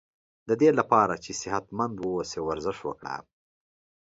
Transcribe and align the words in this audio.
ددی 0.47 0.69
لپاره 0.79 1.15
چی 1.23 1.33
صحت 1.41 1.65
مند 1.77 1.95
و 1.99 2.03
اوسی 2.13 2.39
ورزش 2.47 2.77
وکړه 2.83 3.15